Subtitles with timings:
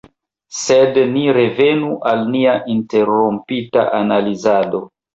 [0.59, 4.87] Sed ni revenu al nia interrompita analizado.